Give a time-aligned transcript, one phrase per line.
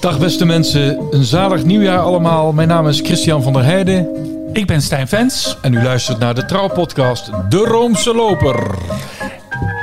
[0.00, 2.52] Dag beste mensen, een zalig nieuwjaar allemaal.
[2.52, 4.08] Mijn naam is Christian van der Heijden.
[4.52, 5.58] Ik ben Stijn Vens.
[5.62, 8.74] En u luistert naar de trouwpodcast De Roomse Loper.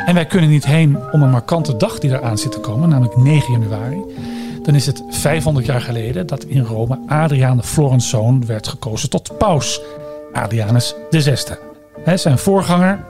[0.05, 3.17] En wij kunnen niet heen om een markante dag die eraan zit te komen, namelijk
[3.17, 4.01] 9 januari.
[4.63, 9.37] Dan is het 500 jaar geleden dat in Rome Adriaan Florens zoon werd gekozen tot
[9.37, 9.81] paus.
[10.33, 11.35] Adrianus VI.
[12.03, 13.03] Hè, zijn voorganger,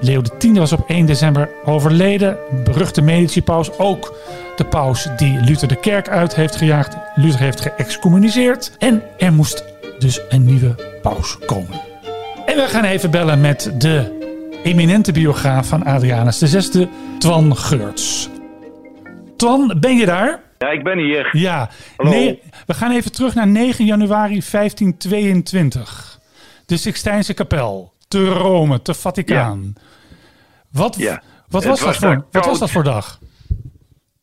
[0.00, 2.38] Leo X was op 1 december overleden.
[2.64, 4.14] Beruchte Medici-paus, ook
[4.56, 6.96] de paus die Luther de kerk uit heeft gejaagd.
[7.14, 8.76] Luther heeft geëxcommuniceerd.
[8.78, 9.64] En er moest
[9.98, 11.80] dus een nieuwe paus komen.
[12.46, 14.18] En we gaan even bellen met de
[14.64, 16.88] eminente biograaf van Adrianus VI,
[17.18, 18.28] Twan Geurts.
[19.36, 20.40] Twan, ben je daar?
[20.58, 21.28] Ja, ik ben hier.
[21.32, 21.70] Ja.
[21.96, 26.20] Nee, we gaan even terug naar 9 januari 1522.
[26.66, 27.92] De Sixtijnse kapel.
[28.10, 29.72] Te Rome, te Vaticaan.
[30.72, 31.22] Wat, Ja.
[31.48, 33.18] wat, was, was dat voor, wat was dat voor dag?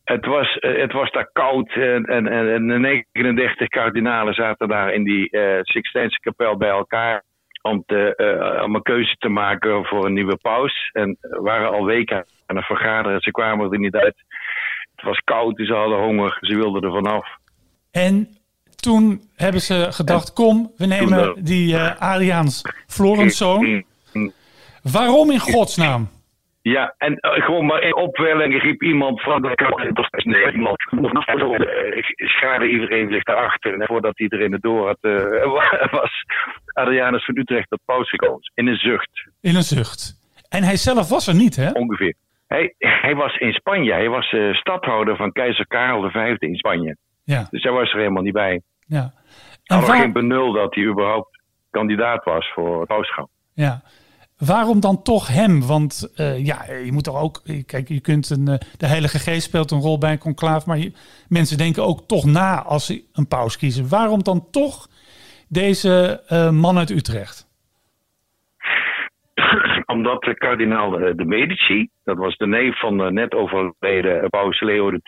[0.03, 4.67] Het was, eh, het was daar koud en, en, en, en de 39 kardinalen zaten
[4.67, 7.23] daar in die eh Sixtijnse kapel bij elkaar
[7.61, 10.89] om, te, eh, om een keuze te maken voor een nieuwe paus.
[10.93, 13.21] En waren al weken aan het vergaderen.
[13.21, 14.23] Ze kwamen er niet uit.
[14.95, 17.27] Het was koud, ze hadden honger, ze wilden er vanaf.
[17.91, 18.36] En
[18.81, 23.83] toen hebben ze gedacht, kom, we nemen eh, die eh Adriaans Florenszoon.
[24.81, 26.09] Waarom in godsnaam?
[26.61, 30.25] Ja, en eh, gewoon maar in opwelling riep iemand van de kant.
[30.25, 30.77] Nee, iemand.
[30.91, 33.73] Uh, schaarde iedereen zich daarachter.
[33.73, 34.97] En voordat iedereen het door had,
[36.01, 36.23] was
[36.73, 38.51] Adrianus van Utrecht tot paus gekozen.
[38.53, 40.15] In een zucht, In een zucht.
[40.49, 41.71] En hij zelf was er niet, hè?
[41.71, 42.13] ongeveer.
[42.47, 43.93] Hij, hij was in Spanje.
[43.93, 46.97] Hij was stadhouder van keizer Karel V in Spanje.
[47.35, 48.61] Ja, Dus hij was er helemaal niet bij.
[48.85, 49.13] ja.
[49.63, 53.29] En waar- geen benul dat hij überhaupt kandidaat was voor het pauschap.
[53.53, 53.81] Ja.
[54.37, 55.65] Waarom dan toch hem?
[55.67, 57.41] Want eh, ja, je moet toch ook.
[57.65, 58.47] Kijk, je kunt een.
[58.47, 60.65] eh, de Heilige Geest speelt een rol bij een conclaaf.
[60.65, 60.91] Maar je-
[61.27, 63.89] mensen denken ook toch na als ze een paus kiezen.
[63.89, 64.87] Waarom dan toch
[65.49, 67.45] deze eh, man uit Utrecht?
[69.85, 74.91] Omdat de kardinaal de Medici, dat was de neef van de net overleden paus Leo
[74.91, 75.01] X,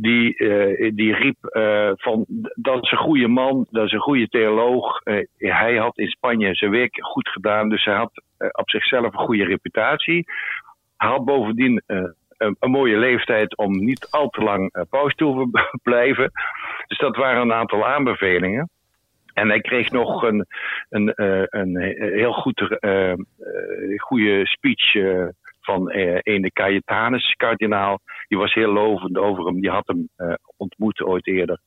[0.00, 4.28] die, eh, die riep eh, van dat is een goede man, dat is een goede
[4.28, 5.00] theoloog.
[5.00, 8.22] Eh, hij had in Spanje zijn werk goed gedaan, dus hij had
[8.52, 10.24] op zichzelf een goede reputatie.
[10.96, 15.50] Hij had bovendien een, een mooie leeftijd om niet al te lang paus te hoeven
[15.82, 16.30] blijven.
[16.86, 18.70] Dus dat waren een aantal aanbevelingen.
[19.34, 20.46] En hij kreeg nog een,
[20.88, 21.12] een,
[21.50, 22.68] een heel goed,
[23.96, 24.92] goede speech
[25.60, 25.90] van
[26.22, 28.00] een de Cajetanus, kardinaal.
[28.32, 29.60] Die was heel lovend over hem.
[29.60, 31.60] Die had hem eh, ontmoet ooit eerder.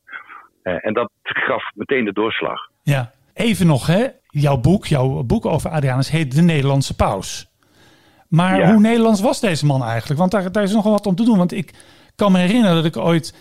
[0.62, 2.58] Eh, en dat gaf meteen de doorslag.
[2.82, 3.10] Ja.
[3.34, 4.06] Even nog, hè?
[4.28, 7.48] Jouw boek, jouw boek over Adrianus heet De Nederlandse Paus.
[8.28, 8.70] Maar Ja.
[8.70, 10.20] hoe Nederlands was deze man eigenlijk?
[10.20, 11.38] Want daar, daar is nog wel wat om te doen.
[11.38, 11.72] Want ik
[12.16, 13.34] kan me herinneren dat ik ooit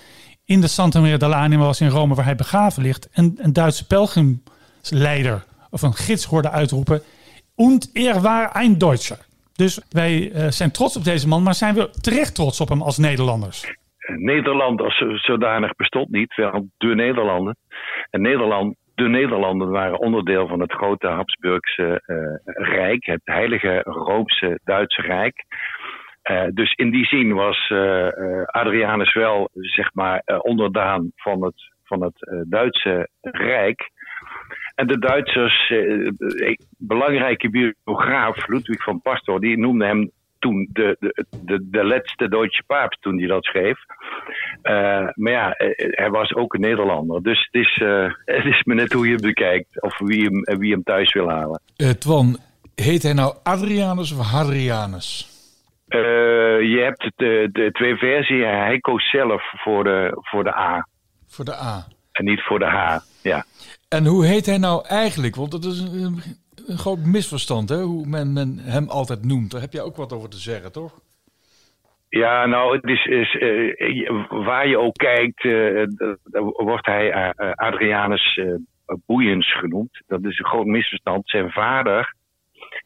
[0.46, 3.10] in de Santa Maria dell'Anima was in Rome, waar hij begraven ligt.
[3.12, 7.02] En een Duitse pelgrimsleider of een gids hoorde uitroepen.
[7.56, 9.18] Und er war ein Deutscher.
[9.56, 12.82] Dus wij eh, zijn trots op deze man, maar zijn we terecht trots op hem
[12.82, 13.76] als Nederlanders?
[14.16, 17.58] Nederland als zo- zodanig bestond niet, wel de Nederlanden.
[18.10, 22.18] En Nederland, de Nederlanden waren onderdeel van het grote Habsburgse eh,
[22.68, 25.44] Rijk, het heilige Roomse Duitse Rijk.
[26.22, 28.08] Eh, dus in die zin was eh,
[28.46, 33.92] Adrianus wel, zeg maar, onderdaan van het, van het Duitse Rijk.
[34.76, 40.96] En de Duitsers, eh, een belangrijke biograaf, Ludwig van Pastor, die noemde hem toen de,
[41.00, 43.80] de, de, de laatste Duitse paap, toen hij dat schreef.
[44.62, 47.24] Eh, maar ja, eh, hij was ook een Nederlander.
[47.24, 49.82] Dus het is, eh, het is maar net hoe je hem bekijkt.
[49.82, 51.62] Of wie hem, eh, wie hem thuis wil halen.
[51.76, 52.38] Eh, Twan,
[52.76, 55.34] heet hij nou Adrianus of Hadrianus?
[55.88, 56.00] Eh,
[56.62, 58.44] je hebt eh, de twee versies.
[58.44, 60.88] Hij koos zelf voor de, voor de A.
[61.28, 61.88] Voor de A.
[62.12, 62.98] En niet voor de H.
[63.22, 63.46] Ja.
[63.96, 65.36] En hoe heet hij nou eigenlijk?
[65.36, 66.20] Want dat is een,
[66.78, 67.82] groot misverstand, hè?
[67.82, 69.52] Hoe men, men hem altijd noemt.
[69.52, 71.00] Daar heb jij ook wat over te zeggen, toch?
[72.10, 76.18] Ja, nou, het is, is eh, waar je ook kijkt, eh, d-
[76.58, 80.02] wordt hij eh, eh, Adrianus eh, Boeiens genoemd.
[80.08, 81.30] Dat is een groot misverstand.
[81.30, 82.14] Zijn vader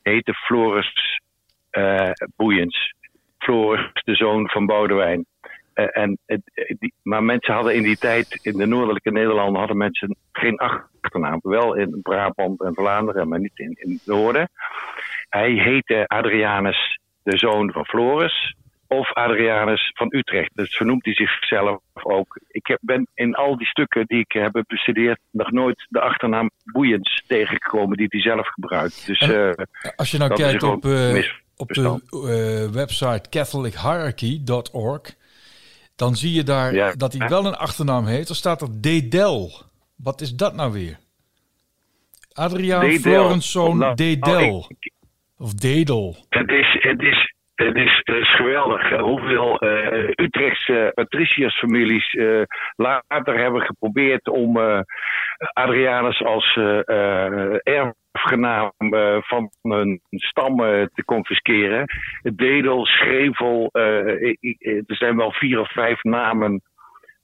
[0.01, 1.19] heette Floris
[1.69, 2.93] eh Boeiens.
[3.37, 5.25] Floris, de zoon van Boudewijn.
[5.73, 6.37] Eh, en, eh,
[7.01, 10.59] maar mensen hadden in die tijd, in de noordelijke Nederlanden, hadden mensen geen
[11.09, 11.39] achternaam.
[11.41, 14.49] Wel in Brabant en Vlaanderen, maar niet in, in het noorden.
[15.29, 18.55] Hij heette Adrianus, de zoon van Floris
[18.87, 20.49] of Adrianus van Utrecht.
[20.53, 22.39] Dus vernoemt hij zichzelf ook.
[22.47, 26.49] Ik heb, ben in al die stukken die ik heb bestudeerd nog nooit de achternaam
[26.63, 29.05] Boeiens tegengekomen die hij zelf gebruikt.
[29.07, 29.65] Dus En- eh,
[29.95, 31.23] Als je nou kijkt op, eh,
[31.57, 31.81] op de
[32.11, 35.15] uh, website catholichierarchy.org,
[35.95, 36.93] dan zie je daar Ja.
[36.97, 38.29] dat hij wel een achternaam heeft.
[38.29, 39.67] Er staat er Dedel.
[40.03, 40.97] Wat is dat nou weer?
[42.33, 42.91] Adriaan.
[42.91, 44.65] Florenszoon Dedel.
[44.79, 44.91] ik-
[45.37, 46.15] Of Dedel.
[46.29, 52.41] Het is, het is, het is, het is geweldig eh, hoeveel eh Utrechtse patriciërsfamilies eh,
[52.75, 54.79] later hebben geprobeerd om eh,
[55.53, 61.85] Adrianus als eh, eh, erfgenaam eh, van hun stam eh, te confisceren.
[62.21, 64.07] Dedel, Schrevel, eh,
[64.87, 66.61] er zijn wel vier of vijf namen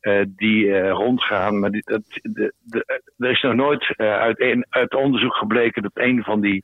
[0.05, 1.59] eh, die eh, rondgaan.
[1.59, 4.33] Maar dat, de, de, er is nog nooit eh,
[4.69, 6.63] uit, onderzoek gebleken dat een van die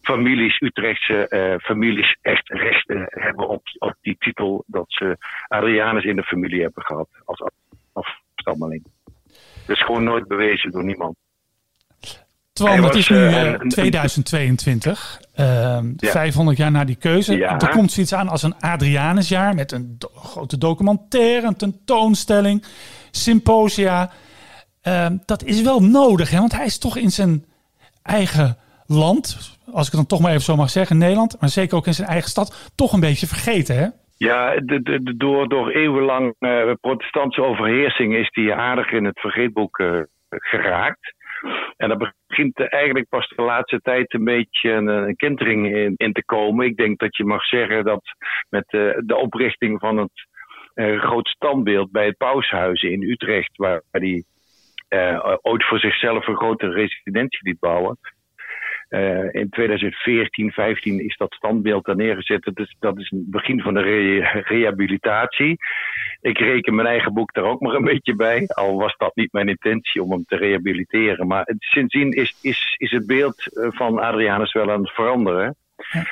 [0.00, 5.16] families, Utrechtse families, echt rechten hebben op, op die titel dat ze
[5.48, 7.50] Adrianus in de familie hebben gehad als
[7.92, 8.82] afstammeling.
[9.66, 11.16] Dat is gewoon nooit bewezen door niemand.
[12.52, 15.20] Twan, was, is nu eh, eh, een- 2022.
[15.34, 16.10] ehm, Ja.
[16.10, 17.36] 500 jaar na die keuze.
[17.36, 17.58] Ja.
[17.60, 22.64] Er komt zoiets aan als een Adrianusjaar met een do- grote documentaire, een tentoonstelling,
[23.10, 24.10] symposia.
[24.82, 26.38] Ehm, dat is wel nodig, hè?
[26.38, 27.44] want hij is toch in zijn
[28.02, 28.56] eigen
[28.86, 31.86] land, als ik het dan toch maar even zo mag zeggen, Nederland, maar zeker ook
[31.86, 33.76] in zijn eigen stad, toch een beetje vergeten.
[33.76, 33.86] Hè?
[34.16, 39.20] Ja, de, de, de- door, door eeuwenlang eh, protestantse overheersing is die aardig in het
[39.20, 39.88] vergeetboek eh,
[40.28, 41.14] geraakt.
[41.76, 46.12] En dat begint eigenlijk pas de laatste tijd een beetje een, een kentering in, in
[46.12, 46.66] te komen.
[46.66, 48.02] Ik denk dat je mag zeggen dat
[48.48, 50.30] met eh, de oprichting van het
[50.74, 54.24] eh groot standbeeld bij het Paushuis in Utrecht, waar hij
[54.88, 57.98] eh, ooit voor zichzelf een grote residentie liet bouwen.
[58.92, 62.42] Eh, in 2014, 15 is dat standbeeld daar neergezet.
[62.42, 65.56] Dat is, dat is het begin van de re- rehabilitatie.
[66.20, 68.46] Ik reken mijn eigen boek daar ook maar een beetje bij.
[68.46, 71.26] Al was dat niet mijn intentie om hem te rehabiliteren.
[71.26, 75.56] Maar het, sindsdien is, is, is het beeld eh, van Adrianus wel aan het veranderen.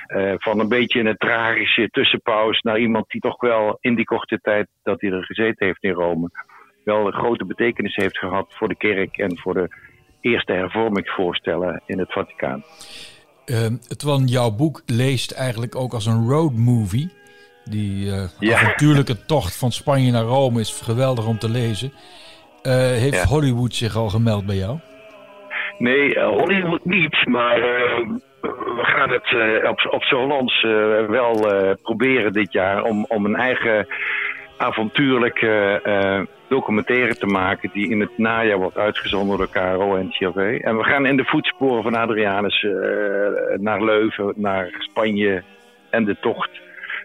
[0.07, 4.39] Eh, van een beetje een tragische tussenpauze naar iemand die toch wel in die korte
[4.43, 6.31] tijd dat hij er gezeten heeft in Rome.
[6.85, 9.69] wel een grote betekenis heeft gehad voor de kerk en voor de
[10.21, 12.63] eerste hervormingsvoorstellen in het Vaticaan.
[13.45, 17.11] Ehm Twan, jouw boek leest eigenlijk ook als een road movie.
[17.65, 18.55] Die Ja.
[18.59, 21.93] avontuurlijke tocht van Spanje naar Rome is geweldig om te lezen.
[22.63, 23.25] Eh, heeft Ja.
[23.25, 24.79] Hollywood zich al gemeld bij jou?
[25.79, 27.61] Nee, eh, Hollywood niet, maar
[28.41, 29.25] we gaan het
[29.69, 30.03] op, op
[30.65, 31.35] eh, wel
[31.83, 33.87] proberen dit jaar om, om een eigen
[34.61, 40.59] avontuurlijke eh, documentaire te maken die in het najaar wordt uitgezonden door KRO en CRV.
[40.63, 42.71] En we gaan in de voetsporen van Adrianus eh,
[43.59, 45.43] naar Leuven, naar Spanje
[45.91, 46.51] en de tocht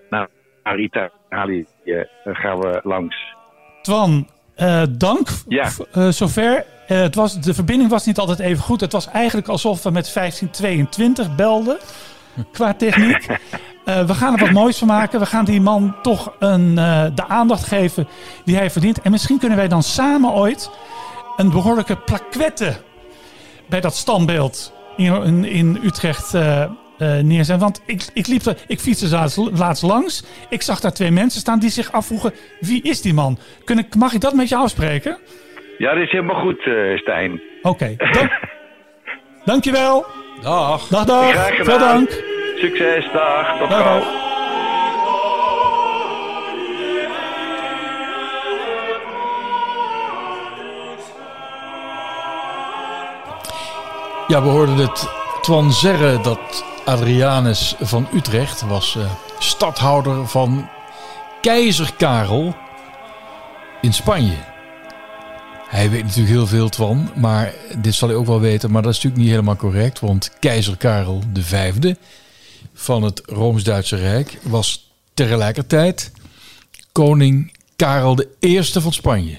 [0.10, 0.28] naar,
[0.64, 3.36] naar Italië eh, gaan we langs.
[3.82, 4.28] Twan,
[4.98, 5.70] dank Ja.
[6.12, 6.66] zover.
[6.86, 8.82] Het was, de verbinding was niet altijd even goed.
[8.82, 11.78] Het was eigenlijk alsof we met 1522 belden
[12.52, 13.26] qua techniek.
[13.86, 15.20] Eh, we gaan er wat moois van maken.
[15.20, 18.08] We gaan die man toch een, eh, de aandacht geven
[18.46, 19.02] die hij verdient.
[19.02, 20.72] En misschien kunnen wij dan samen ooit
[21.38, 22.76] een behoorlijke plaquette
[23.70, 27.60] bij dat standbeeld in, in, in Utrecht eh, neerzetten.
[27.60, 30.26] Want ik, ik, liep er, ik fietste laatst, laatst langs.
[30.50, 33.38] Ik zag daar twee mensen staan die zich afvroegen: wie is die man?
[33.64, 35.18] Kun ik, mag ik dat met je afspreken?
[35.78, 37.42] Ja, dat is helemaal goed, eh, Stijn.
[37.62, 38.32] Oké, dank,
[39.46, 40.06] dankjewel.
[40.42, 40.88] Dag.
[40.88, 41.56] Dag, dag.
[41.56, 42.35] Veel dank.
[42.58, 44.24] Succes, dag, tot gauw.
[54.28, 55.10] Ja, we hoorden het
[55.42, 60.70] Twan zeggen dat Adrianus van Utrecht was eh, stadhouder van
[61.42, 62.56] keizer Karel
[63.82, 64.38] in Spanje.
[65.68, 68.72] Hij weet natuurlijk heel veel, Twan, maar dit zal hij ook wel weten.
[68.72, 71.74] Maar dat is natuurlijk niet helemaal correct, want keizer Karel V
[72.76, 76.12] van het Rooms-Duitse Rijk was tegelijkertijd
[76.92, 79.38] koning Karel I van Spanje.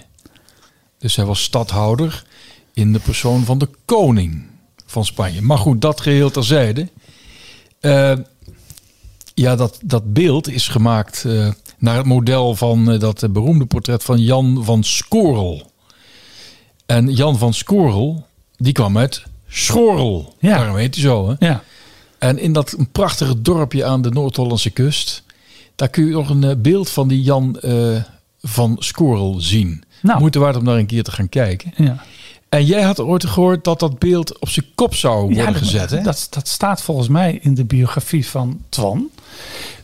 [0.99, 2.25] Dus hij was stadhouder
[2.73, 4.47] in de persoon van de koning
[4.87, 5.43] van Spanje.
[5.43, 6.89] Maar goed, dat geheel terzijde.
[7.81, 8.13] Eh,
[9.35, 14.05] ja, dat, dat beeld is gemaakt eh, naar het model van eh, dat beroemde portret
[14.05, 15.71] van Jan van Scorel.
[16.87, 18.27] En Jan van Scorel,
[18.57, 20.35] die kwam uit Schorel.
[20.39, 20.57] Ja.
[20.59, 21.47] Daarom heet hij zo, hè?
[21.47, 21.63] Ja.
[22.19, 25.23] En in dat prachtige dorpje aan de Noord-Hollandse kust,
[25.75, 28.03] daar kun je nog een eh, beeld van die Jan eh,
[28.43, 29.85] van Scorel zien.
[30.03, 30.19] Nou.
[30.19, 31.73] Moeite waard om daar een keer te gaan kijken.
[31.77, 32.05] ja.
[32.49, 35.91] En jij had ooit gehoord dat dat beeld op zijn kop zou worden Ja, gezet,
[35.91, 36.01] hè?
[36.03, 39.11] Dat, dat staat volgens mij in de biografie van Twan.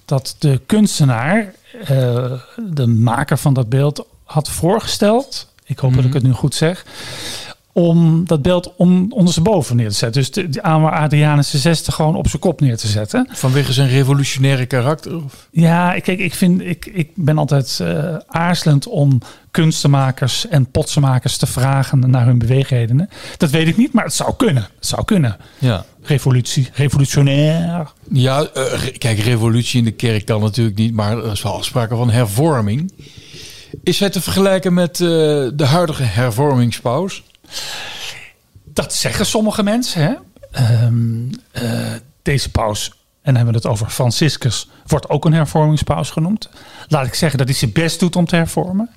[0.04, 2.32] Dat de kunstenaar, eh,
[2.70, 5.48] de maker van dat beeld, had voorgesteld.
[5.64, 6.84] Ik hoop dat ik het nu goed zeg.
[7.72, 10.20] Om dat beeld om, ondersteboven neer te zetten.
[10.22, 13.28] Dus de, de oude Adrianus VI gewoon op zijn kop neer te zetten.
[13.32, 15.24] Vanwege zijn revolutionaire karakter?
[15.24, 15.48] Of?
[15.50, 21.46] Ja, kijk, ik, vind, ik, ik ben altijd uh, aarzelend om kunstenmakers en potsenmakers te
[21.46, 23.08] vragen naar hun beweegredenen.
[23.36, 24.62] Dat weet ik niet, maar het zou kunnen.
[24.62, 25.36] Het zou kunnen.
[25.58, 25.84] Ja.
[26.02, 27.92] Revolutie, revolutionair.
[28.10, 31.96] Ja, uh, kijk, revolutie in de kerk kan natuurlijk niet, maar er is wel sprake
[31.96, 32.92] van hervorming.
[33.82, 35.08] Is hij te vergelijken met uh,
[35.54, 37.22] de huidige hervormingspaus?
[38.64, 40.02] Dat zeggen sommige mensen.
[40.02, 40.14] Hè?
[40.84, 41.30] Um,
[41.62, 41.92] uh,
[42.22, 46.48] deze paus, en dan hebben we het over Franciscus, wordt ook een hervormingspaus genoemd.
[46.88, 48.90] Laat ik zeggen dat hij zijn best doet om te hervormen.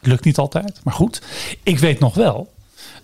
[0.00, 1.22] Lukt niet altijd, maar goed.
[1.62, 2.52] Ik weet nog wel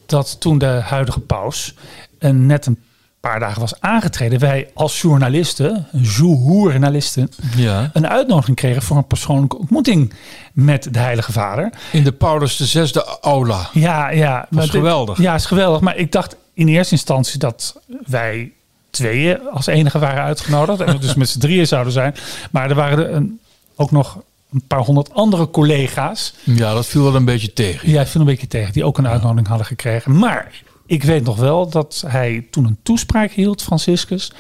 [0.07, 1.75] dat toen de huidige paus
[2.19, 2.83] een, net een
[3.31, 7.91] paar dagen was aangetreden, wij als journalisten, journalisten, ja.
[7.93, 10.13] een uitnodiging kregen voor een persoonlijke ontmoeting
[10.53, 11.73] met de Heilige Vader.
[11.93, 13.69] In de Paulus de Zesde aula.
[13.73, 14.47] Ja, ja.
[14.51, 15.19] Dat is geweldig.
[15.19, 15.81] Ja, is geweldig.
[15.81, 18.53] Maar ik dacht in eerste instantie dat wij
[18.91, 20.81] tweeën als enige waren uitgenodigd.
[20.81, 22.15] en we dus met z'n drieën zouden zijn.
[22.51, 23.41] Maar er waren er een,
[23.77, 24.19] ook nog
[24.53, 26.35] een paar honderd andere collega's.
[26.43, 27.91] Ja, dat viel wel een beetje tegen.
[27.91, 28.73] Ja, viel een beetje tegen.
[28.73, 30.19] Die ook een uitnodiging hadden gekregen.
[30.19, 30.51] Maar
[30.87, 34.33] ik weet nog wel dat hij toen een toespraak hield, Franciscus.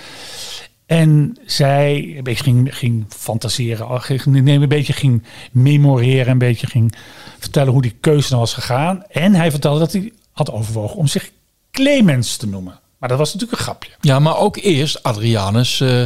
[0.86, 5.22] En zij een beetje ging, ging fantaseren, ging, nee, een beetje ging
[5.52, 6.94] memoreren, een beetje ging
[7.38, 9.04] vertellen hoe die keuze dan was gegaan.
[9.08, 11.30] En hij vertelde dat hij had overwogen om zich
[11.70, 12.80] Clemens te noemen.
[12.98, 13.90] Maar dat was natuurlijk een grapje.
[14.00, 16.04] Ja, maar ook eerst Adrianus, uh,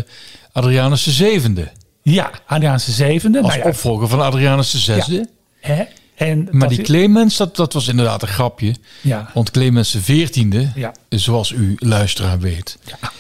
[0.53, 1.71] Adrianus de zevende.
[2.03, 3.39] Ja, Adrianus de zevende.
[3.39, 5.29] Als nou ja, opvolger van Adrianus de zesde.
[5.63, 5.87] Ja.
[6.19, 8.75] En maar die Clemens, dat, dat was inderdaad een grapje.
[9.01, 9.31] Ja.
[9.35, 10.93] Want Clemens de veertiende, Ja.
[11.09, 13.13] zoals u luisteraar weet, Ja.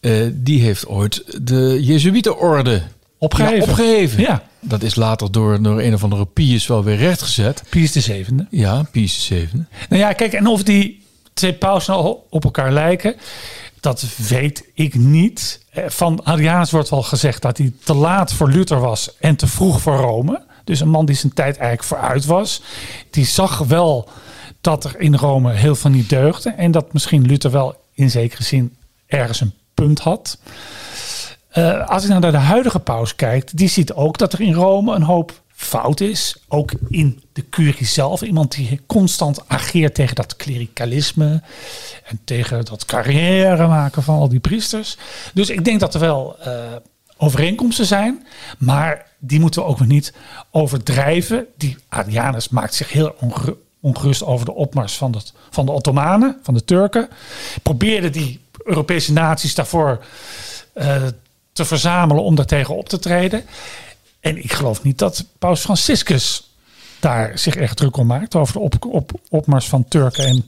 [0.00, 2.82] eh, die heeft ooit de Jezuïetenorde
[3.20, 3.56] Opgeheven.
[3.56, 4.20] Ja, opgeheven.
[4.20, 4.42] Ja.
[4.60, 7.62] Dat is later door, door een of andere Pius wel weer rechtgezet.
[7.68, 8.46] Pius de zevende.
[8.50, 9.64] Ja, Pius de zevende.
[9.88, 11.02] Nou ja, kijk, en of die
[11.32, 13.16] twee pausen al op elkaar lijken,
[13.80, 15.60] dat weet ik niet.
[15.70, 19.46] Eh, Van Adrianus wordt wel gezegd dat hij te laat voor Luther was en te
[19.46, 20.42] vroeg voor Rome.
[20.68, 22.62] Dus een man die zijn tijd eigenlijk vooruit was.
[23.10, 24.08] Die zag wel
[24.60, 26.50] dat er in Rome heel veel niet deugde.
[26.50, 30.38] En dat misschien Luther wel in zekere zin ergens een punt had.
[31.54, 34.52] Uh, als ik nou naar de huidige paus kijkt, die ziet ook dat er in
[34.52, 36.36] Rome een hoop fout is.
[36.48, 38.22] Ook in de curie zelf.
[38.22, 41.42] Iemand die constant ageert tegen dat klerikalisme.
[42.04, 44.96] En tegen dat carrière maken van al die priesters.
[45.34, 46.62] Dus ik denk dat er wel uh,
[47.18, 48.26] overeenkomsten zijn.
[48.58, 50.12] Maar die moeten we ook niet
[50.50, 51.46] overdrijven.
[51.56, 56.38] Die Adrianus maakt zich heel onge ongerust over de opmars van, het, van de Ottomanen,
[56.42, 57.08] van de Turken.
[57.62, 60.04] Probeerde die Europese naties daarvoor
[60.74, 61.02] uh,
[61.52, 63.44] te verzamelen om daartegen op te treden.
[64.20, 66.50] En ik geloof niet dat Paus Franciscus
[67.00, 70.46] daar zich echt druk om maakt over de op, op, opmars van Turken en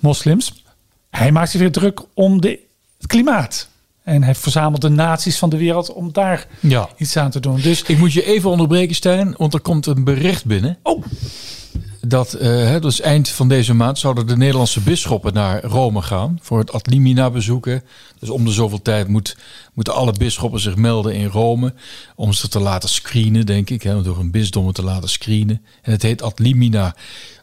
[0.00, 0.64] moslims.
[1.10, 2.60] Hij maakt zich weer druk om de,
[2.98, 3.68] het klimaat.
[4.10, 6.88] En hij verzamelt de naties van de wereld om daar Ja.
[6.96, 7.60] iets aan te doen.
[7.60, 10.78] Dus Ik moet je even onderbreken, Stijn, want er komt een bericht binnen.
[10.82, 11.04] Oh.
[12.00, 16.58] Dat, hè, dus eind van deze maand zouden de Nederlandse bisschoppen naar Rome gaan voor
[16.58, 17.82] het Ad Limina bezoeken.
[18.18, 19.36] Dus om de zoveel tijd moet,
[19.74, 21.74] moeten alle bisschoppen zich melden in Rome
[22.14, 23.82] om ze te laten screenen, denk ik.
[23.82, 25.62] Hè, door hun bisdommen te laten screenen.
[25.82, 26.94] En het heet Ad Limina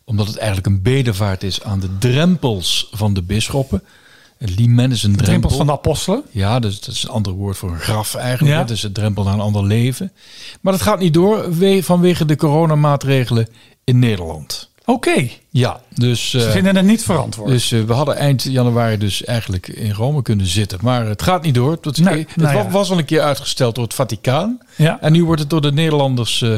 [0.06, 3.84] omdat het eigenlijk een bedevaart is aan de drempels van de bisschoppen.
[4.40, 5.26] Limen is een drempel.
[5.26, 6.24] drempels van de apostelen.
[6.32, 8.56] Ja, dus dat is een ander woord voor een graf eigenlijk.
[8.56, 8.64] Ja.
[8.64, 10.12] Dus het drempel naar een ander leven.
[10.62, 13.48] Maar dat gaat niet door we- vanwege de coronamaatregelen
[13.84, 14.70] in Nederland.
[14.86, 17.50] Oké, Ja, dus, ze eh, vinden het niet verantwoord.
[17.50, 20.80] dus eh, we hadden eind januari dus eigenlijk in Rome kunnen zitten.
[20.82, 21.72] Maar het gaat niet door.
[21.82, 22.70] Het, Nee, het nou ja.
[22.70, 24.60] was al een keer uitgesteld door het Vaticaan.
[24.76, 24.98] ja.
[25.02, 26.54] En nu wordt het door de Nederlanders eh,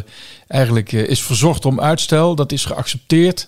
[0.48, 2.36] eigenlijk is verzocht om uitstel.
[2.36, 3.48] Dat is geaccepteerd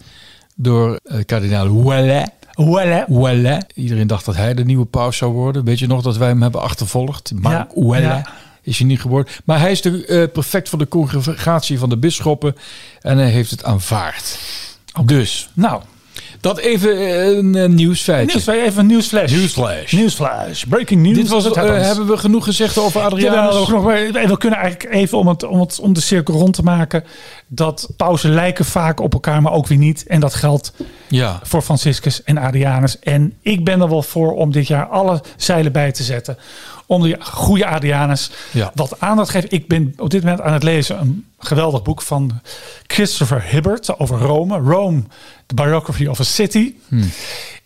[0.56, 2.30] door kardinaal Ouellet.
[2.66, 3.10] Voilà.
[3.10, 3.66] Ouellet.
[3.74, 5.64] Iedereen dacht dat hij de nieuwe paus zou worden.
[5.64, 7.32] Weet je nog dat wij hem hebben achtervolgd?
[7.36, 8.26] Mark Ja,
[8.62, 9.34] is hij niet geworden.
[9.46, 12.56] Maar hij is de eh, prefect van de congregatie van de bisschoppen.
[13.02, 14.40] En hij heeft het aanvaard.
[15.06, 15.82] Dus, Nou,
[16.42, 18.36] dat even eh, een eh, nieuwsfeitje.
[18.36, 19.32] nieuws, even een nieuwsflash.
[19.32, 19.92] Nieuwsflash.
[19.92, 20.64] Nieuwsflash.
[20.64, 21.18] Breaking news.
[21.18, 23.70] Dit was, What eh, hebben we genoeg gezegd over Adrianus?
[24.14, 27.04] en we kunnen eigenlijk even om, het, om, het, om de cirkel rond te maken.
[27.48, 30.04] Dat pauzen lijken vaak op elkaar, maar ook weer niet.
[30.08, 30.74] En dat geldt
[31.08, 33.00] Ja, voor Franciscus en Adrianus.
[33.00, 36.38] En ik ben er wel voor om dit jaar alle zeilen bij te zetten.
[36.92, 38.72] Om die goede Adrianus Ja.
[38.76, 39.52] wat aandacht te geven.
[39.52, 42.42] Ik ben op dit moment aan het lezen een geweldig boek van
[42.88, 44.58] Christopher Hibbert over Rome.
[44.58, 45.04] Rome,
[45.46, 46.74] The Biography of a City.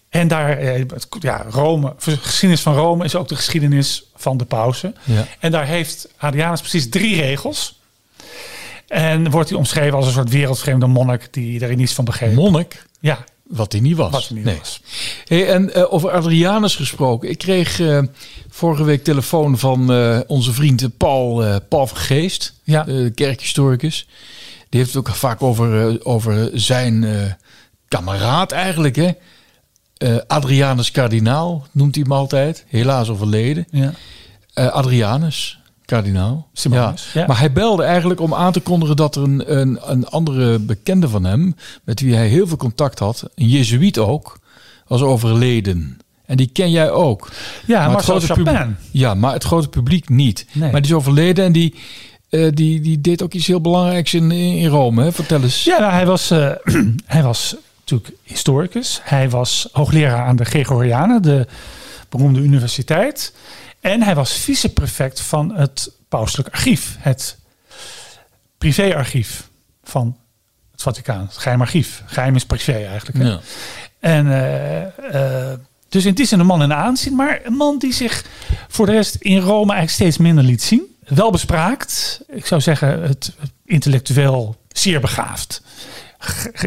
[0.10, 0.84] En daar, eh,
[1.20, 4.96] ja, Rome, de geschiedenis van Rome is ook de geschiedenis van de pausen.
[5.04, 5.26] Ja.
[5.40, 7.80] En daar heeft Adrianus precies drie regels.
[8.88, 12.34] En wordt hij omschreven als een soort wereldvreemde monnik die er niets van begreep.
[12.34, 12.86] monnik.
[13.00, 14.12] Ja, Wat hij niet was.
[14.12, 14.58] Wat hij niet Nee.
[14.58, 14.82] was.
[15.26, 17.30] Hey, en eh, over Adrianus gesproken.
[17.30, 18.02] Ik kreeg eh,
[18.50, 22.84] vorige week telefoon van eh, onze vriend Paul, Paul van Geest, Ja.
[22.84, 24.08] de kerkhistoricus.
[24.70, 27.06] Die heeft het ook vaak over, over zijn
[27.88, 28.96] kameraad eigenlijk.
[28.96, 29.12] Hè?
[30.28, 32.66] Adrianus Kardinaal noemt hij hem altijd.
[32.68, 33.68] Helaas overleden.
[33.72, 33.94] Ja.
[34.70, 36.48] Adrianus Kardinaal.
[37.14, 37.26] Ja.
[37.28, 41.10] Maar hij belde eigenlijk om aan te kondigen dat er een, een, een andere bekende
[41.10, 44.40] van hem, met wie hij heel veel contact had, een Jezuïet ook,
[44.88, 45.98] was overleden.
[46.26, 47.30] En die ken jij ook.
[47.66, 50.46] Ja, Maar het Marcel grote publiek- Ja, maar het grote publiek niet.
[50.52, 50.72] Nee.
[50.72, 51.76] Maar die is overleden en die,
[52.30, 55.04] eh, die, die deed ook iets heel belangrijks in, in Rome.
[55.04, 55.12] Hè?
[55.12, 55.64] Vertel eens.
[55.64, 56.52] Ja, nou, hij, was, eh,
[57.06, 59.00] hij was natuurlijk historicus.
[59.04, 61.48] Hij was hoogleraar aan de Gregorianen, de
[62.10, 63.34] beroemde universiteit.
[63.86, 66.96] En hij was viceprefect van het Pauselijk Archief.
[67.00, 67.38] Het
[68.58, 69.50] privéarchief
[69.84, 70.18] van
[70.72, 71.26] het Vaticaan.
[71.26, 72.04] Het geheim archief.
[72.06, 73.18] Geheim is privé eigenlijk.
[73.18, 73.24] Hè?
[73.24, 73.40] Ja.
[74.00, 77.94] En eh, eh, dus in die zin een man in aanzien, maar een man die
[77.94, 78.26] zich
[78.68, 80.96] voor de rest in Rome eigenlijk steeds minder liet zien.
[81.08, 83.34] Wel bespraakt, ik zou zeggen het
[83.66, 85.62] intellectueel zeer begaafd.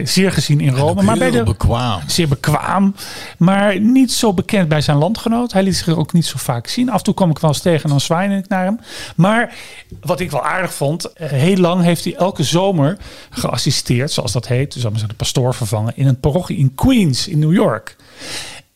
[0.03, 2.01] Zeer gezien in Rome, maar bij de bekwaam.
[2.07, 2.95] zeer bekwaam,
[3.39, 5.53] maar niet zo bekend bij zijn landgenoot.
[5.53, 6.91] Hij liet zich ook niet zo vaak zien.
[6.91, 8.81] Af en toe kwam ik wel eens tegen en dan zwaaide ik naar hem.
[9.17, 9.55] Maar
[10.01, 12.97] wat ik wel aardig vond, eh, heel lang heeft hij elke zomer
[13.31, 17.39] geassisteerd, zoals dat heet, dus zeggen, de pastoor vervangen, in een parochie in Queens in
[17.39, 17.97] New York.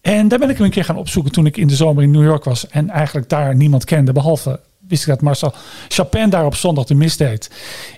[0.01, 2.11] En daar ben ik hem een keer gaan opzoeken toen ik in de zomer in
[2.11, 5.55] New York was en eigenlijk daar niemand kende, behalve wist ik dat Marcel
[5.89, 7.51] Chapin daar op zondag de mis deed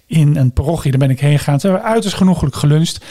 [0.06, 0.90] in een parochie.
[0.90, 1.60] Daar ben ik heen gegaan.
[1.60, 3.04] Ze hebben uiterst genoeglijk geluncht.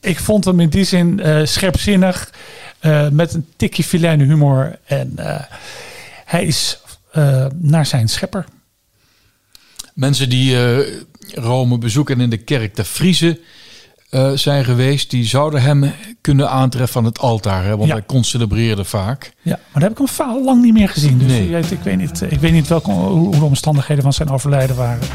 [0.00, 2.32] Ik vond hem in die zin eh, scherpzinnig,
[2.78, 4.78] eh, met een tikje filijne humor.
[4.84, 5.42] En eh,
[6.24, 6.78] hij is
[7.54, 8.44] naar zijn schepper.
[9.94, 10.56] Mensen die
[11.34, 13.40] Rome bezoeken en in de kerk de Friese
[14.10, 17.64] eh, zijn geweest, die zouden hem kunnen aantreffen aan het altaar.
[17.64, 17.76] Hè?
[17.76, 17.94] Want Ja.
[17.94, 19.32] hij concelereerde vaak.
[19.42, 21.18] Ja, maar daar heb ik hem vaal lang niet meer gezien.
[21.18, 21.48] Dus Nee.
[21.48, 24.76] weet, ik weet niet, ik weet niet welke, hoe hoe de omstandigheden van zijn overlijden
[24.76, 25.08] waren.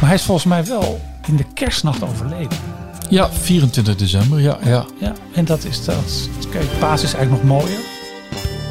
[0.00, 2.58] Maar hij is volgens mij wel in de kerstnacht overleden.
[3.08, 4.40] Ja, 24 december.
[4.40, 4.84] Ja, ja.
[5.00, 6.28] Ja, en dat is dat.
[6.50, 7.78] Kijk, paas is eigenlijk nog mooier.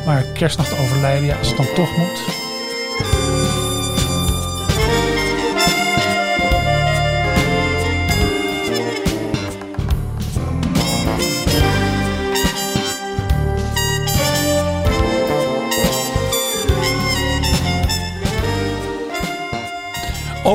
[0.05, 2.45] Maar kerstnacht overlijden, ja, als het dan toch moet.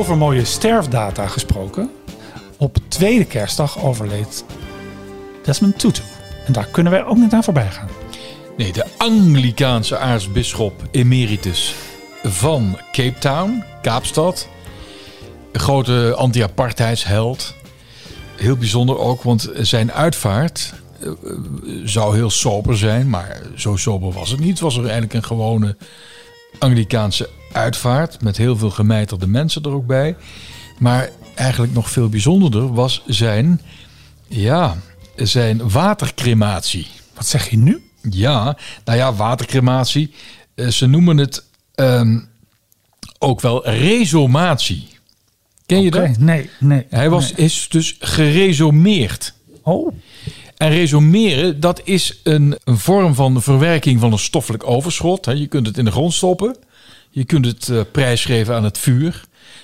[0.03, 1.91] Over mooie sterfdata gesproken.
[2.57, 4.45] Op tweede kerstdag overleed
[5.43, 6.01] Desmond Tutu.
[6.45, 7.87] En daar kunnen wij ook niet aan voorbij gaan.
[8.57, 11.75] Nee, de Anglikaanse aartsbisschop emeritus
[12.23, 14.47] van Cape Town, Kaapstad.
[15.51, 17.53] Een grote anti-apartheidsheld.
[18.35, 21.15] Heel bijzonder ook, want zijn uitvaart eh, eh,
[21.83, 23.09] zou heel sober zijn.
[23.09, 24.49] Maar zo sober was het niet.
[24.49, 25.75] Het was er eigenlijk een gewone
[26.59, 28.21] Anglikaanse uitvaart.
[28.21, 30.15] Met heel veel gemijterde mensen er ook bij.
[30.79, 33.61] Maar eigenlijk nog veel bijzonderder was zijn,
[34.27, 34.77] ja,
[35.15, 36.87] zijn watercrematie.
[37.15, 37.83] Wat zeg je nu?
[38.09, 40.13] Ja, nou ja, watercrematie.
[40.55, 41.43] Eh, ze noemen het
[41.75, 42.19] ehm,
[43.19, 44.87] ook wel resomatie.
[45.65, 46.17] Ken je dat?
[46.17, 46.85] Nee, nee.
[46.89, 47.45] Hij was, nee.
[47.45, 49.33] is dus geresomeerd.
[49.61, 49.93] Oh,
[50.57, 55.25] En resomeren, dat is een, een vorm van verwerking van een stoffelijk overschot.
[55.25, 56.55] Je kunt het in de grond stoppen.
[57.15, 59.23] Je kunt het eh, prijsgeven aan het vuur.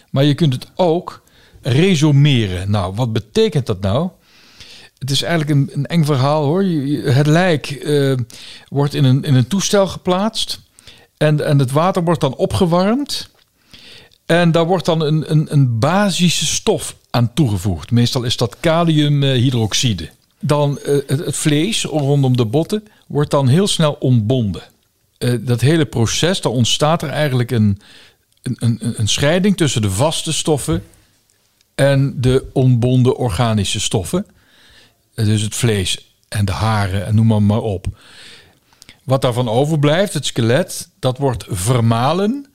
[0.10, 1.22] Maar je kunt het ook
[1.62, 2.72] resomeren.
[2.72, 4.10] Nou, wat betekent dat nou?
[4.98, 6.64] Het is eigenlijk een, een eng verhaal hoor.
[7.14, 8.18] Het lijk eh,
[8.68, 10.60] wordt in een, in een toestel geplaatst.
[11.18, 13.30] En, en het water wordt dan opgewarmd.
[14.26, 17.92] En daar wordt dan een, een, een basische stof aan toegevoegd.
[17.92, 20.10] Meestal is dat kaliumhydroxide.
[20.40, 24.64] Dan eh, het, het vlees rondom de botten wordt dan heel snel ontbonden.
[25.20, 27.80] Eh, dat hele proces, daar ontstaat er eigenlijk een,
[28.44, 30.84] een, een, een scheiding tussen de vaste stoffen
[31.76, 34.26] en de ontbonden organische stoffen.
[35.14, 37.88] Eh, Dus het vlees en de haren en noem maar, maar op.
[39.04, 42.48] Wat daarvan overblijft, het skelet, dat wordt vermalen.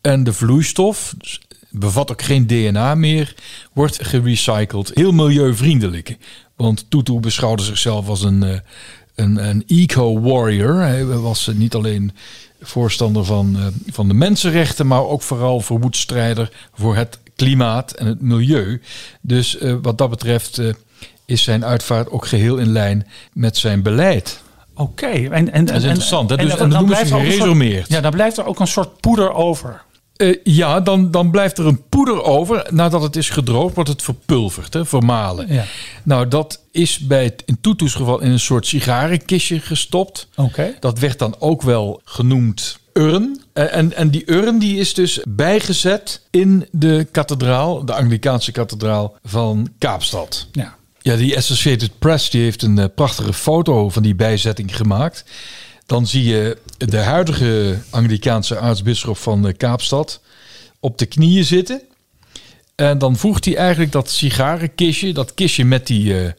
[0.00, 3.34] En de vloeistof, dus bevat ook geen DNA meer,
[3.72, 4.90] wordt gerecycled.
[4.94, 6.16] Heel milieuvriendelijk.
[6.56, 8.58] Want Tutu beschouwde zichzelf als een, eh,
[9.14, 10.74] een, een eco-warrior.
[10.80, 12.12] Hij was eh, niet alleen
[12.60, 18.20] voorstander van, eh, van de mensenrechten, maar ook vooral verwoedstrijder voor het klimaat en het
[18.22, 18.80] milieu.
[19.20, 20.60] Dus eh, wat dat betreft
[21.24, 24.42] is zijn uitvaart ook geheel in lijn met zijn beleid.
[24.74, 25.06] oké.
[25.06, 26.30] En, en, Dat is interessant.
[26.30, 26.36] hè?
[26.36, 27.88] Dus, en, dan dan ze blijft er een soort- geresumeerd.
[27.88, 29.82] Ja, dan blijft er ook een soort poeder over.
[30.22, 32.66] Eh, ja, dan, dan blijft er een poeder over.
[32.70, 35.52] Nadat het is gedroogd, wordt het verpulverd, hè, vermalen.
[35.52, 35.64] Ja.
[36.02, 40.28] Nou, dat is bij het, in Tutu's geval in een soort sigarenkistje gestopt.
[40.36, 40.74] Oké.
[40.80, 43.40] Dat werd dan ook wel genoemd urn.
[43.52, 49.16] En, en, en die urn die is dus bijgezet in de kathedraal, de Anglikaanse kathedraal
[49.24, 50.46] van Kaapstad.
[50.52, 50.74] Ja.
[51.00, 55.24] Ja, die Associated Press die heeft een eh, prachtige foto van die bijzetting gemaakt.
[55.92, 60.20] Dan zie je de huidige Anglikaanse aartsbisschop van eh, Kaapstad
[60.80, 61.82] op de knieën zitten.
[62.74, 66.32] En dan voegt hij eigenlijk dat sigarenkistje, dat kistje met die, eh,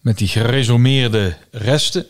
[0.00, 2.06] met die geresumeerde resten,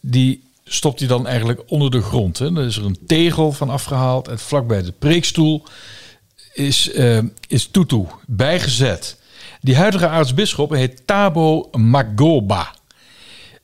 [0.00, 2.38] die stopt hij dan eigenlijk onder de grond.
[2.38, 2.52] Hè.
[2.52, 5.64] Dan is er een tegel van afgehaald en vlakbij de preekstoel
[6.52, 9.16] is, eh is Tutu bijgezet.
[9.60, 12.75] Die huidige aartsbisschop heet Tabo Magoba.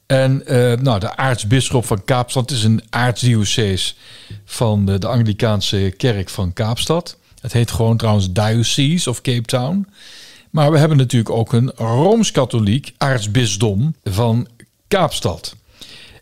[0.07, 3.97] En eh, nou, de aartsbisschop van Kaapstad is een aartsdiocees
[4.45, 7.17] van de, Anglikaanse kerk van Kaapstad.
[7.41, 9.87] Het heet gewoon trouwens Diocese of Cape Town.
[10.51, 14.49] Maar we hebben natuurlijk ook een Rooms-Katholiek aartsbisdom van
[14.89, 15.57] Kaapstad.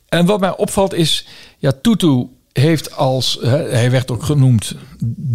[0.09, 1.27] En wat mij opvalt is,
[1.59, 4.75] ja, Tutu heeft als, hè, hij werd ook genoemd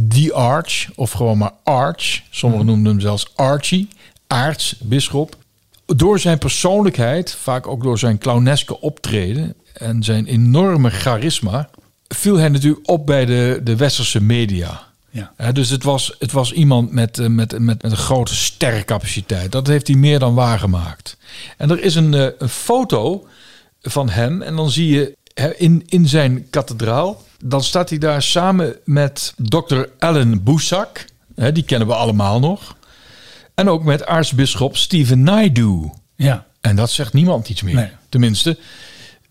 [0.09, 2.21] The Arch, of gewoon maar Arch.
[2.29, 3.87] Sommigen noemden hem zelfs Archie,
[4.27, 5.37] aartsbisschop.
[5.85, 11.69] Door zijn persoonlijkheid, vaak ook door zijn clowneske optreden en zijn enorme charisma,
[12.07, 14.93] viel hij natuurlijk op bij de, de westerse media.
[15.09, 15.51] Ja.
[15.51, 19.51] Dus het was, het was iemand met, eh, met, met, een grote sterrencapaciteit.
[19.51, 21.17] Dat heeft hij meer dan waargemaakt.
[21.57, 23.27] En er is een, eh, een foto
[23.81, 24.41] van hem.
[24.41, 25.17] En dan zie je
[25.57, 27.23] in, in zijn kathedraal.
[27.43, 29.83] Dan staat hij daar samen met Dr.
[29.99, 31.05] Alan Boesak.
[31.53, 32.74] Die kennen we allemaal nog.
[33.55, 35.91] En ook met aartsbisschop Stephen Naidu.
[36.15, 36.45] Ja.
[36.61, 37.75] En dat zegt niemand iets meer.
[37.75, 37.89] Nee.
[38.09, 38.57] Tenminste,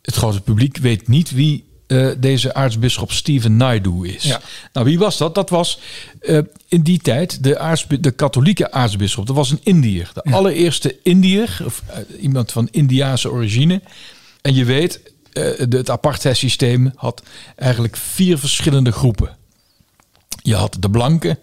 [0.03, 4.23] het grote publiek weet niet wie eh, deze aartsbisschop Stephen Naidu is.
[4.23, 4.41] Ja.
[4.73, 5.35] Nou, wie was dat?
[5.35, 5.79] Dat was
[6.21, 9.27] eh, in die tijd de, de katholieke aartsbisschop.
[9.27, 10.11] Dat was een Indiër.
[10.15, 13.83] De allereerste Indiër, of eh, iemand van Indiaanse origine.
[14.41, 15.01] En je weet,
[15.33, 17.23] de, het apartheidssysteem had
[17.57, 19.37] eigenlijk vier verschillende groepen.
[20.43, 21.39] Je had de blanken,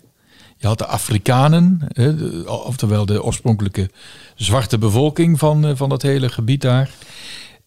[0.61, 2.11] je had de Afrikanen, hè,
[2.45, 3.89] oftewel de oorspronkelijke
[4.35, 6.89] zwarte bevolking van, eh, van dat hele gebied daar.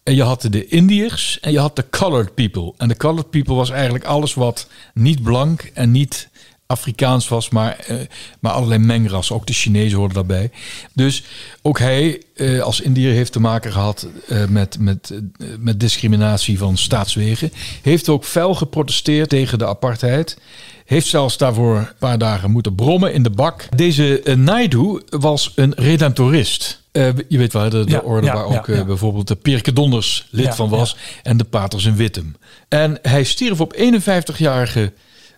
[0.03, 2.73] En je had de Indiërs en je had de colored people.
[2.77, 6.29] En de colored people was eigenlijk alles wat niet blank en niet
[6.67, 7.97] Afrikaans was, maar, eh,
[8.39, 9.31] maar allerlei mengras.
[9.31, 10.51] Ook de Chinezen hoorden daarbij.
[10.93, 11.23] Dus
[11.61, 15.13] ook hij eh, als Indiër heeft te maken gehad eh, met, met,
[15.59, 17.51] met discriminatie van staatswegen.
[17.81, 20.37] Heeft ook fel geprotesteerd tegen de apartheid.
[20.85, 23.67] Heeft zelfs daarvoor een paar dagen moeten brommen in de bak.
[23.75, 26.83] Deze eh, Naidu was een redemptorist.
[26.95, 28.85] Eh, je weet wel, de, de Ja, orde ja, waar ook eh, ja.
[28.85, 30.97] bijvoorbeeld de Pierke Donders lid van was.
[31.23, 32.35] En de paters in Wittem.
[32.67, 34.93] En hij stierf op 51-jarige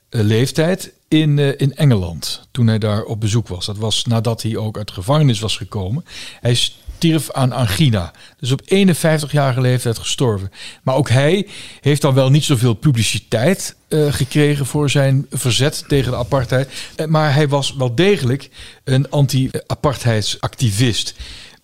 [0.10, 2.48] eh, leeftijd in, in Engeland.
[2.52, 3.66] Toen hij daar op bezoek was.
[3.66, 6.06] Dat was nadat hij ook uit de gevangenis was gekomen.
[6.42, 6.58] Hij
[6.98, 8.12] stierf aan angina.
[8.40, 10.52] Dus op 51-jarige leeftijd gestorven.
[10.84, 11.48] Maar ook hij
[11.82, 16.70] heeft dan wel niet zoveel publiciteit eh, gekregen voor zijn verzet tegen de apartheid.
[16.96, 18.50] Eh, maar hij was wel degelijk
[18.84, 21.16] een anti-apartheidsactivist.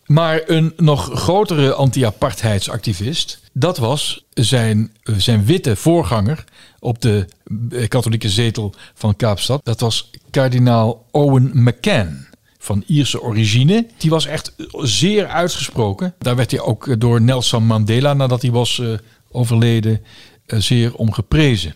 [0.06, 6.44] Maar een nog grotere anti-apartheidsactivist, dat was zijn, zijn witte voorganger
[6.80, 7.26] op de
[7.70, 9.66] eh, katholieke zetel van Kaapstad.
[9.66, 12.28] Dat was kardinaal Owen McCann
[12.64, 13.86] van Ierse origine.
[13.98, 16.14] Die was echt zeer uitgesproken.
[16.20, 18.88] Daar werd hij ook door Nelson Mandela, nadat hij was eh,
[19.32, 20.02] overleden,
[20.46, 21.74] eh, zeer om geprezen.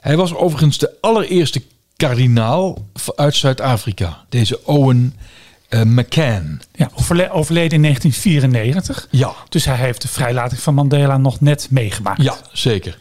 [0.00, 1.62] Hij was overigens de allereerste
[1.96, 4.24] kardinaal uit Zuid-Afrika.
[4.28, 5.14] Deze Owen
[5.68, 6.60] eh, McCann.
[6.74, 9.08] Ja, overle- overleden in 1994.
[9.10, 12.22] Ja, Dus hij heeft de vrijlating van Mandela nog net meegemaakt.
[12.22, 12.98] Ja, zeker.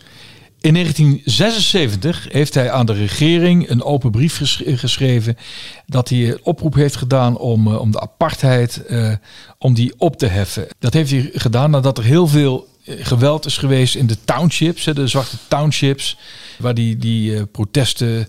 [0.67, 5.37] In 1976 heeft hij aan de regering een open brief ges- geschreven
[5.85, 9.11] dat hij oproep heeft gedaan om, eh, om de apartheid eh,
[9.57, 10.67] om die op te heffen.
[10.79, 14.83] Dat heeft hij gedaan nadat er heel veel eh, geweld is geweest in de townships,
[14.83, 16.17] de zwarte townships,
[16.57, 18.27] waar die, die protesten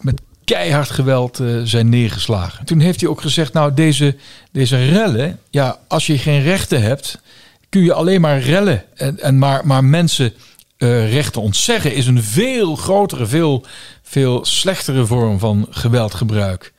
[0.00, 2.64] met keihard geweld zijn neergeslagen.
[2.64, 4.16] Toen heeft hij ook gezegd, nou deze,
[4.52, 7.20] deze rellen, ja, als je geen rechten hebt,
[7.68, 8.84] kun je alleen maar rellen.
[8.94, 10.32] En, en maar, maar mensen
[10.76, 13.64] eh, rechten ontzeggen is een veel grotere, veel,
[14.02, 16.72] veel slechtere vorm van geweldgebruik.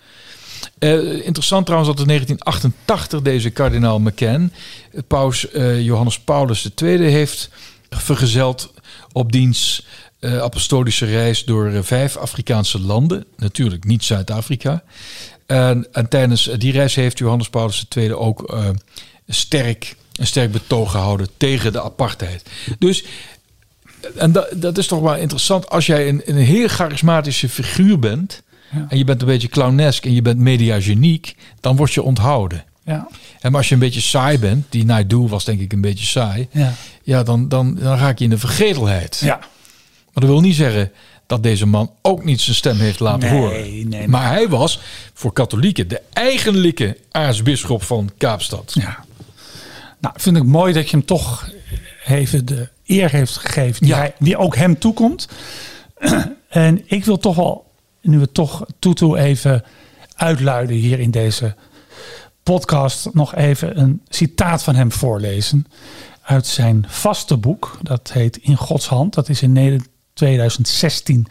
[0.79, 4.51] Eh, interessant trouwens dat in 1988 deze kardinaal McCann,
[4.91, 5.47] eh, paus
[5.79, 7.49] Johannes Paulus II, heeft
[7.89, 8.73] vergezeld
[9.11, 9.85] op diens
[10.19, 13.25] apostolische reis door vijf Afrikaanse landen.
[13.37, 14.83] Natuurlijk niet Zuid-Afrika.
[15.45, 18.57] En, en tijdens die reis heeft Johannes Paulus II ook
[19.27, 22.43] sterk, een sterk betoog gehouden tegen de apartheid.
[22.79, 23.03] Dus
[24.15, 25.69] en dat, dat is toch wel interessant.
[25.69, 28.85] Als jij een, een heel charismatische figuur bent, Ja.
[28.89, 32.63] en je bent een beetje clownesk en je bent mediageniek, dan word je onthouden.
[32.85, 33.07] Ja.
[33.39, 36.05] En maar als je een beetje saai bent, die Naidu was denk ik een beetje
[36.05, 36.73] saai, Ja.
[37.03, 39.19] ja, dan, dan, dan raak je in de vergetelheid.
[39.23, 39.37] ja.
[40.13, 40.91] Maar dat wil niet zeggen
[41.27, 43.89] dat deze man ook niet zijn stem heeft laten Nee, horen.
[43.89, 44.79] nee, maar hij was
[45.13, 48.71] voor katholieken de eigenlijke aartsbisschop van Kaapstad.
[48.79, 49.03] Ja.
[49.99, 51.49] Nou, vind ik mooi dat je hem toch
[52.05, 53.97] even de eer heeft gegeven die, Ja.
[53.97, 55.27] hij, die ook hem toekomt.
[56.49, 57.71] en ik wil toch wel,
[58.01, 59.63] nu we toch Tutu even
[60.15, 61.55] uitluiden hier in deze
[62.43, 65.65] podcast, nog even een citaat van hem voorlezen.
[66.21, 69.13] Uit zijn vaste boek, dat heet In Gods Hand.
[69.13, 71.27] Dat is in Neder- 2016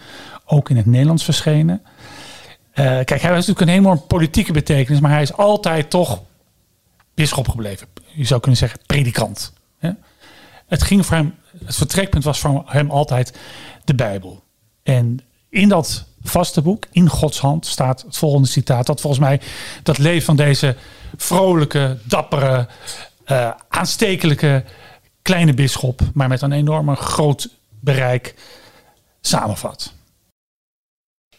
[0.47, 1.83] ook in het Nederlands verschenen.
[2.73, 6.23] Eh, kijk, hij heeft natuurlijk een enorm politieke betekenis, maar hij is altijd toch
[7.15, 7.87] bisschop gebleven.
[8.15, 9.53] Je zou kunnen zeggen predikant.
[10.67, 13.39] Het ging voor hem, het vertrekpunt was voor hem altijd
[13.85, 14.43] de Bijbel.
[14.83, 18.87] En in dat vaste boek, in Gods hand, staat het volgende citaat.
[18.87, 19.41] Dat volgens mij
[19.83, 20.77] dat leven van deze
[21.17, 22.69] vrolijke, dappere,
[23.25, 24.65] eh, aanstekelijke
[25.23, 27.49] kleine bisschop, maar met een enorme groot
[27.81, 28.35] bereik,
[29.21, 29.93] samenvat.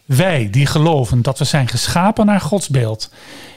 [0.06, 3.12] Wij die geloven dat we zijn geschapen naar Gods beeld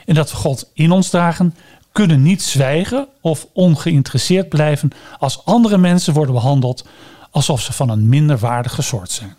[0.07, 1.55] en dat we God in ons dragen,
[1.99, 6.87] kunnen niet zwijgen of ongeïnteresseerd blijven als andere mensen worden behandeld
[7.31, 9.37] alsof ze van een minderwaardige soort zijn.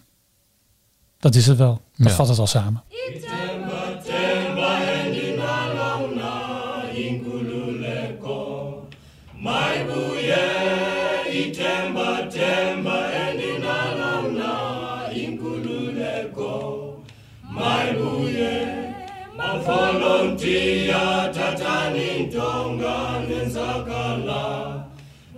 [1.20, 1.82] Dat is het wel.
[1.96, 2.16] Dat Ja.
[2.16, 2.84] vat het al samen.
[19.70, 24.44] mfolo mtia tatani nzakala nenzakala.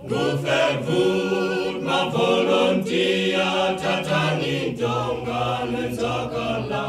[0.04, 6.84] Ngufevut mafolo mtia tatani ntonga nenzakala.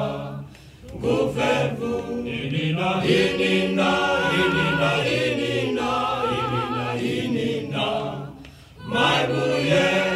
[0.95, 3.91] Ngufevut inina inina
[4.41, 5.89] inina inina inina.
[7.03, 7.87] Inina
[8.87, 10.12] maibuye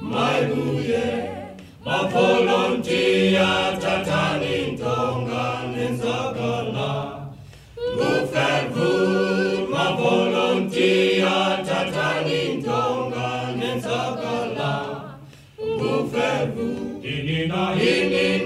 [0.00, 1.04] mayibuye
[1.84, 3.48] mavolontiya
[3.82, 6.90] thathani ntonga nenzakala.
[7.98, 8.90] Lufervu
[9.72, 11.36] mavolontiya
[11.68, 13.28] thathani ntonga
[13.58, 14.72] nenzakala.
[15.80, 16.68] Lufervu
[17.12, 18.45] inina inina